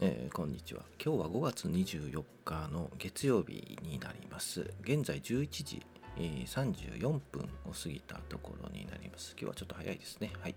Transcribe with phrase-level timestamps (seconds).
[0.00, 0.82] えー、こんにちは。
[1.04, 4.70] 今日は5月24日の月曜日になります。
[4.82, 5.84] 現在11時、
[6.16, 9.32] えー、34分を過ぎたところになります。
[9.32, 10.30] 今日はちょっと早いですね。
[10.40, 10.54] はい。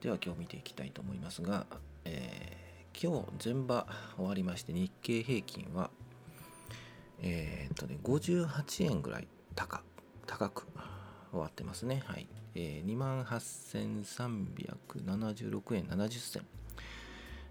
[0.00, 1.66] では今日見ていきたいと思いますが、
[2.04, 3.86] えー、今日前場
[4.16, 5.92] 終わりまして日経平均は、
[7.22, 9.84] えー、っとね、58円ぐらい高
[10.26, 10.66] 高く
[11.30, 12.02] 終わってますね。
[12.06, 12.26] はい。
[12.56, 13.22] えー、
[14.02, 16.44] 28,376円70銭。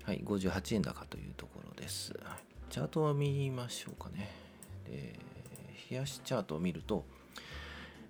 [0.07, 2.13] はい、58円高というところです。
[2.69, 4.31] チャートを見ましょうかね。
[4.89, 5.19] で、
[5.91, 7.03] 冷やしチャートを見ると、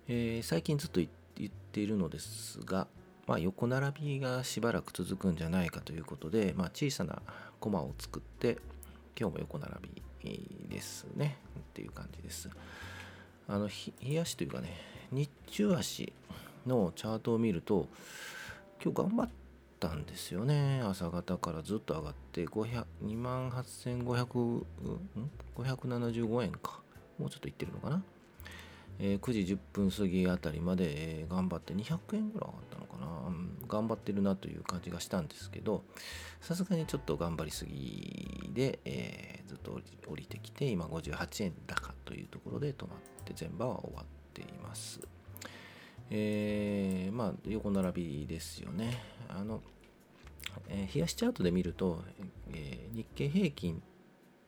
[0.06, 2.86] えー、最近ずっと言っているのですが、
[3.26, 7.20] まあ、横並びがしばらく続くんじゃないかということで、まあ、小さな
[7.58, 8.58] コマを作って、
[9.18, 9.74] 今日も横並
[10.22, 11.36] びですね。
[11.58, 12.48] っていう感じです。
[13.48, 14.68] あの、冷やしというかね、
[15.10, 16.12] 日中足
[16.64, 17.88] のチャートを見ると、
[18.80, 19.47] 今日頑張って
[19.78, 20.80] たんですよね。
[20.84, 24.64] 朝方からずっと上がって2万8500
[25.56, 26.80] 575円か。
[27.18, 28.02] もうちょっといってるのかな、
[28.98, 30.84] えー、9時10分過ぎあたりまで、
[31.20, 35.82] えー、頑張って200円ぐらい上がったのかな、うん、頑張ってるなという感じがしたんですけど
[36.40, 45.00] さすがにちょっと頑張りすぎで、えー、ずっと降りてきて今58円高というところで止まって前場は終わっています。
[46.10, 48.98] えー、まあ横並びですよね。
[49.28, 49.60] あの、
[50.68, 52.02] えー、冷やしチャートで見ると、
[52.52, 53.82] えー、日経平均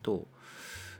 [0.01, 0.27] と、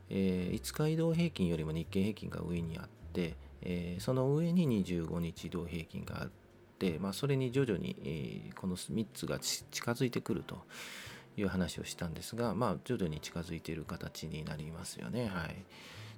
[0.10, 6.30] えー、5日移動平均よりも日経平均が上にあって、えー、その上に25日移動平均があっ
[6.80, 10.64] て、まあ、それに徐々に、えー、この3つが近づいてくると
[11.38, 15.28] いう話をしたんですが、まあ、徐々に近づいている形になりますよね。
[15.28, 15.56] はい。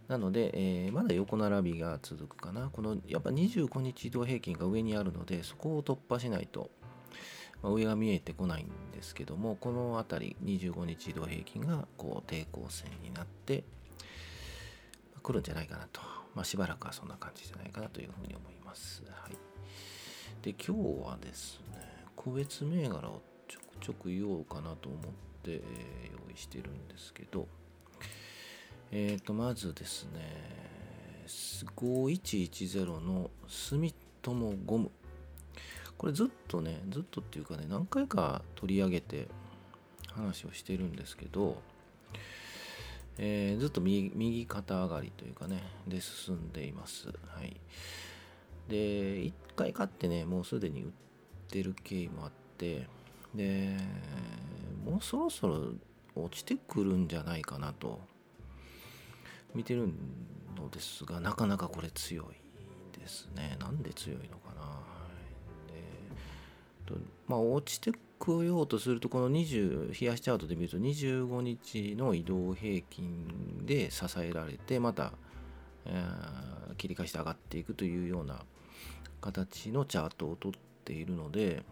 [0.07, 2.69] なので、えー、まだ横並びが続くかな。
[2.71, 6.71] このやっぱ25日移動平均が上にあるので、そこを突破しないと、
[7.63, 13.63] まあ、上が見えてこないんですけども、この辺り25日移動平均がこう抵抗線になって、
[15.13, 16.01] まあ、来るんじゃないかなと。
[16.35, 19.03] まあ、しばらくはそんな感じじゃないかなというふうに思います。
[19.09, 19.37] はい。
[20.43, 21.79] で、今日はですね、
[22.15, 25.01] 個別銘柄をちょくちょく言おうかなと思っ
[25.43, 27.47] て、えー、用意してるんですけど、
[28.91, 30.53] えっ、ー、と、まずですね、
[31.27, 34.91] 5110の住友ゴム。
[35.97, 39.27] これずっとね、ずっとっていうかね、何回か取り上げて
[40.11, 41.61] 話をしてるんですけど、
[43.17, 47.07] えー、ずっと右肩上がりというかね、で進んでいます。
[47.07, 47.59] はい。
[48.67, 48.75] で、
[49.23, 50.91] 1回買ってね、もうすでに売っ
[51.49, 52.87] てる経緯もあって、
[53.35, 53.77] で、
[54.85, 55.73] もうそろそろ
[56.15, 57.99] 落ちてくるんじゃないかなと
[59.55, 59.87] 見てる
[60.55, 64.52] のですがなかなかこれ強いですねなんで強いのか
[67.27, 75.11] まあ落ちてこようとするとこの20冷やしチャートで見ると25日の移動平均で支えられてまた、
[75.85, 78.39] えー、切り返して上がっていくというような
[79.19, 81.63] 形のチャートを取っているので、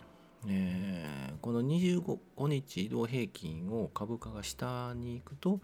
[0.47, 2.17] えー、この25
[2.47, 5.61] 日移動平均を株価が下に行くと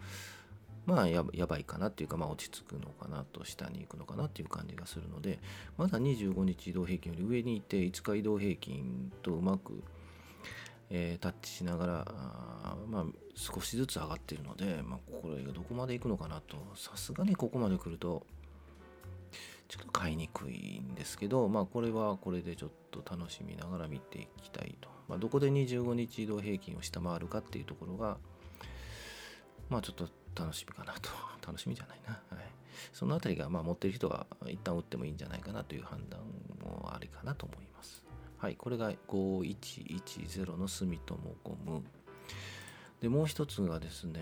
[0.88, 5.38] まあやばいかなっていうか、まあ、落ち着くのかなと下に行くのかなっていう感じがするので
[5.76, 9.82] まだ25日移動平均より上にいて5日移動平均とうまく、
[10.88, 13.04] えー、タッチしながらあまあ、
[13.34, 18.24] 少しずつ上がっているので、まあ、これがどこまで行くのかなとさすがにここまで来ると
[19.68, 24.88] ちょっと買いにくいんですけど、まあ、これはこれでちょっと楽しみながら見ていきたいと。
[25.06, 28.16] まあ、どこで25日移動平均を下回るかっていうところが、
[29.68, 31.10] まあ、ちょっと楽しみかなと。
[31.46, 32.12] 楽しみじゃないな。
[32.36, 32.46] はい。
[32.92, 36.20] そのあたりが、まあ、持ってる人が一旦打ってもいいんじゃないかなという判断
[36.62, 38.04] もありかなと思います。
[38.38, 38.56] はい。
[38.56, 41.82] これが5110の住友ゴム。
[43.00, 44.20] で、もう一つがですね、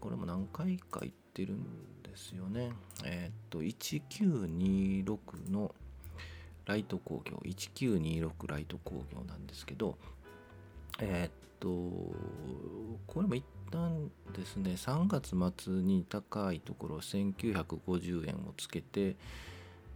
[0.00, 2.72] これも何回か言ってるんですよね。
[3.04, 5.74] えー、っと、1926の
[6.66, 9.98] ライト工業、1926ライト工業なんですけど、
[11.00, 19.16] え、っと、これも一旦ですね、3月末に高いところ1950円をつけて、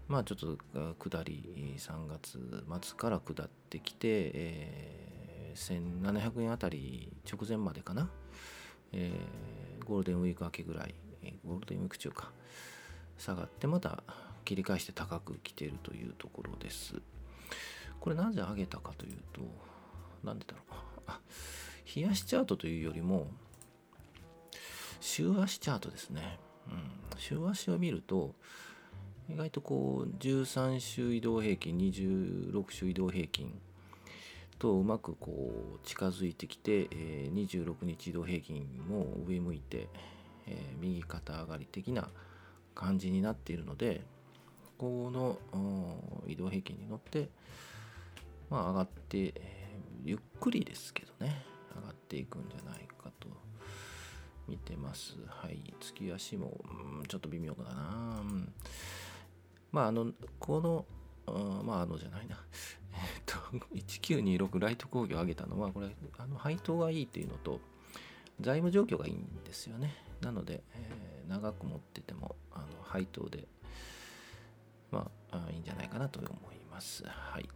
[0.08, 0.56] まあちょっと
[0.98, 8.08] 下り3月末から下ってきて、えー、1700円あたり直前までかな、
[8.92, 10.94] えー、ゴールデンウィーク明けぐらい、
[11.46, 12.32] ゴールデンウィーク中か、
[13.18, 14.02] 下がってまた
[14.44, 16.94] 切り返して高く来ているというところです。
[18.00, 19.42] これなぜ上げたかというと、
[20.28, 21.02] なんでだろう。
[21.06, 21.20] あ、
[21.94, 23.28] 冷やしチャートというよりも、
[25.00, 26.38] 週足チャートですね。
[26.68, 28.34] うん、週足を見ると、
[29.28, 33.52] 意外とこう、13週移動平均、26週移動平均
[34.58, 39.88] とうまくこう近づいてきて、え、26日移動平均も上向いて、
[40.46, 42.08] え、右肩上がり的な
[42.74, 44.02] 感じになっているので
[44.78, 45.36] この
[46.28, 47.28] 移動平均に乗って、
[48.48, 49.57] まあ、上がって、えー、
[50.04, 53.28] ゆっくりですけどね上がっていくんじゃないかと
[54.48, 55.16] 見てます。
[55.26, 58.52] はい月足も、ん、ちょっと微妙だな、うん、
[59.72, 60.86] まああのこの
[61.62, 62.38] まああのじゃないな。
[62.92, 63.34] えっと
[63.76, 67.60] 1926ライト工業を上げたのはこれあの配当がいいっていうのと
[68.40, 69.94] 財務状況がいいんですよね。
[70.20, 73.46] なので、えー、長く持っててもあの配当で
[74.90, 77.04] まあいいんじゃないかなと思います。
[77.06, 77.48] はい。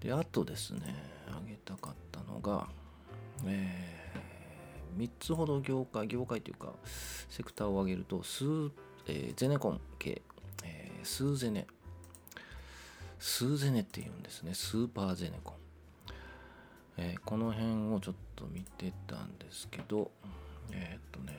[0.00, 0.80] であとですね
[1.28, 2.68] あげたかったのが
[3.44, 6.72] えー、3つほど業界業界というか
[7.28, 8.70] セクターを挙げるとスー、
[9.08, 10.22] えー、ゼネコン系、
[10.64, 11.66] えー、スーゼネ。
[13.18, 14.52] スーゼネっていうんですね。
[14.54, 15.56] スーパーゼネコン、
[16.98, 20.10] えー、この辺をちょっと見てたんですけど
[20.72, 21.38] えー、っとね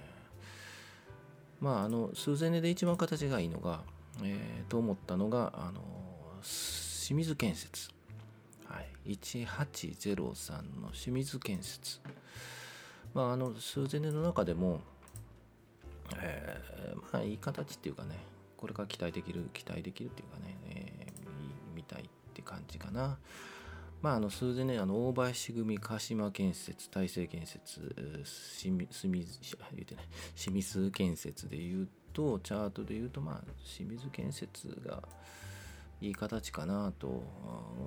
[1.62, 3.82] まああのスーゼネで一番形がいいのが、
[4.24, 5.82] えー、と思ったのがあの
[6.42, 7.97] 清水建設。
[8.70, 12.00] はい、1803の清水建設。
[13.14, 14.82] まああのスーゼネの中でも
[16.16, 18.16] えー、まあいい形っていうかね
[18.56, 23.18] これから期待できる期待できるっていうかね、えー、見たいって感じかな。
[24.02, 27.96] まああの数でねあの大林組鹿島建設大成建設
[28.60, 29.08] 清水
[29.74, 30.02] 言うてね
[30.36, 35.02] 清水建設でいうとチャートでいうとまあ清水建設が
[36.02, 37.24] いい形かなと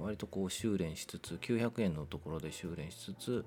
[0.02, 3.44] 割とこう修練しつつ900円のところで修練しつつ、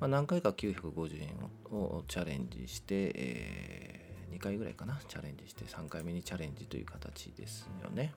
[0.00, 8.12] まあ、何回か950円をチャレンジして、え2回ぐらいかなチャレンジして3回目にチャレンジという形ですよね。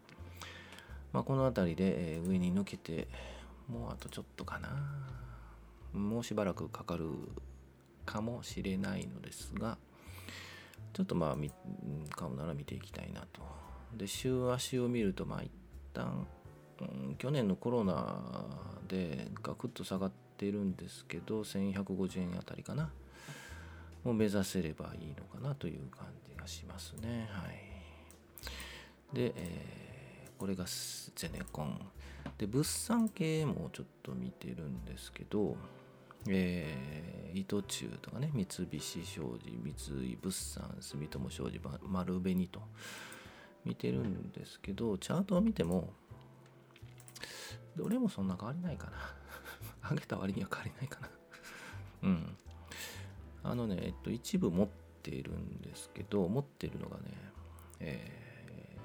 [1.11, 3.07] まあ、この辺りで、上に抜けて
[3.67, 4.69] もうあとちょっとかな
[5.93, 7.09] もうしばらくかかる
[8.05, 9.77] かもしれないのですが
[10.91, 13.41] ちょっとまあ買うなら見ていきたいなと。
[13.95, 15.43] で週足を見るとまあ
[15.93, 16.27] 旦、
[16.81, 18.21] うん、去年のコロナ
[18.87, 22.91] でガクッと下がってるんですけど1150円あたりかな
[24.05, 27.29] を目指せればいいのかなという感じがしますね。
[27.31, 27.49] は
[29.13, 30.65] い、で、えー、これが
[31.15, 31.79] ゼネコン。
[32.37, 35.55] で、物産系もちょっと見てるんですけど、
[36.27, 42.61] えー、糸中とかね、三菱商事、三井物産、住友商事、丸紅と
[43.65, 45.93] 見てるんですけど、チャートを見ても、
[47.75, 48.97] どれもそんな変わりないかな。
[49.91, 51.09] 上げた割には変わりないかな。
[52.03, 52.37] うん。
[53.43, 54.67] あのね、えっと、一部持っ
[55.01, 57.03] ているんですけど、持ってるのがね、
[57.79, 58.77] え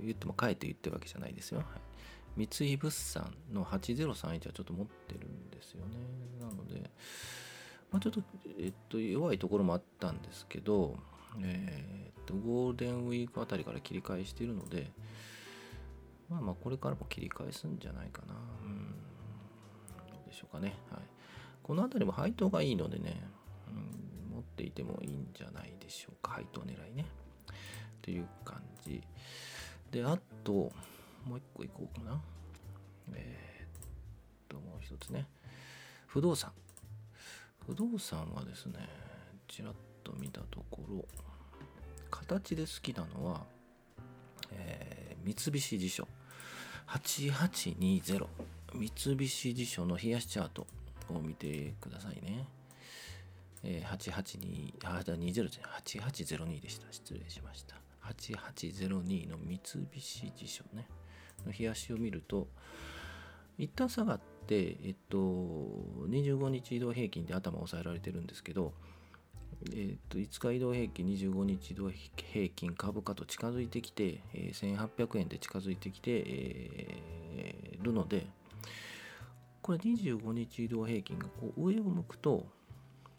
[0.00, 1.58] ー、言っても変えて言ってるわけじゃないですよ。
[1.58, 1.64] は
[2.36, 5.96] い、三井物産の8031はちょっと持ってるんですよね。
[6.40, 6.90] なので、
[7.90, 8.22] まあ、ちょっと、
[8.58, 10.96] えっと、弱いところもあったんですけど、
[11.38, 14.90] えー、っと、ゴールデンウィークあたりから切り返しているので、
[16.28, 18.34] まあまあ、これからも切り返すんじゃないかな。
[18.64, 18.94] うん。
[20.10, 20.74] どうでしょうかね。
[20.90, 21.00] はい。
[21.62, 23.20] この辺りも配当がいいのでね、
[23.68, 27.06] うん、持っていてもいいんじゃないでしょうか配当狙いね
[28.02, 29.00] という感じ
[29.92, 30.52] であと
[31.24, 32.20] もう一個いこうかな
[33.14, 33.68] えー、っ
[34.48, 35.26] ともう一つね
[36.08, 36.50] 不動産
[37.66, 38.88] 不動産はですね
[39.46, 41.04] ちらっと見たところ
[42.10, 43.44] 形で好きなのは、
[44.52, 46.06] えー、三菱地所
[46.88, 48.26] 8820
[48.74, 50.66] 三菱地所の冷やしチャート
[51.08, 52.46] を見てくださいね。
[53.62, 56.86] えー、882、あ、20じゃ8802でした。
[56.90, 57.76] 失礼しました。
[58.02, 60.86] 8802の三菱地所ね、
[61.46, 62.48] の冷やしを見ると、
[63.58, 68.72] 一旦下がって、えっと、25日移動平均で頭を抑えられてるんですけど、
[69.74, 78.26] えっと、5日移動平均、25日移動平均株価と近づいてきて、えー、1800円で近づいてきて、えー、るので、
[79.62, 82.46] これ25日移動平均がこう上を向くと、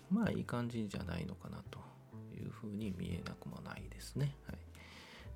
[0.10, 1.80] まあいい感じじゃないのかなと
[2.36, 4.36] いうふうに見えなくもないですね。
[4.48, 4.58] はい、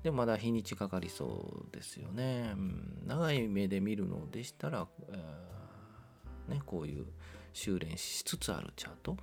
[0.02, 2.52] でまだ日にちかかりそうですよね。
[2.54, 4.88] うん、長い目で見るのでしたら、
[6.48, 7.06] ね、こういう
[7.52, 9.16] 修練しつつあるチャート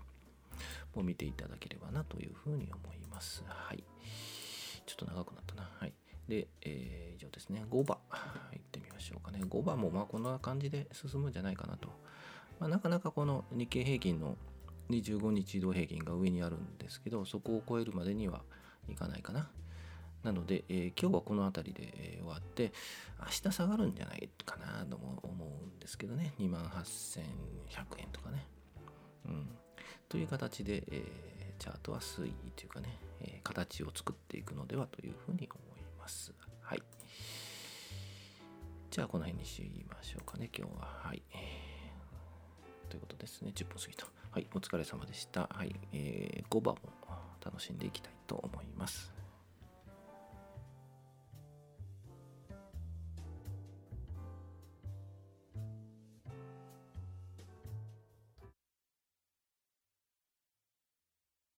[0.95, 3.43] を見ていただければなというふうに思います。
[3.47, 3.83] はい。
[4.85, 5.69] ちょっと長くなったな。
[5.79, 5.93] はい。
[6.27, 7.65] で、えー、以上ですね。
[7.69, 7.97] 5番。
[8.53, 9.39] いってみましょうかね。
[9.43, 11.89] 5番もまあこんな感じで進むんじゃないかなと。
[12.59, 14.38] まあ、なかなかこの日経平均の
[14.89, 18.41] 25日移動平均が上にあるんですけどそこを超えるまでには
[18.89, 19.50] いかないかな
[20.23, 22.71] なので、えー今日はこの辺りで、えー終わって
[23.19, 28.47] 明日下がるんじゃないかなとも思うんですけどね28,100円とかね、
[29.25, 29.50] うん、
[30.09, 36.33] という形で、えーチャートは推移というかね、えー形を作っていくのではというふうに思います。
[36.62, 36.83] はい。
[38.91, 40.88] じゃあこの辺にしましょうかね今日は。
[41.03, 41.21] はい。
[42.89, 43.51] ということですね。
[43.55, 44.05] 10分過ぎた。
[44.31, 44.47] はい。
[44.53, 45.50] お疲れ様でした。
[45.51, 46.77] はい、えー、5番を
[47.43, 49.12] 楽しんでいきたいと思います。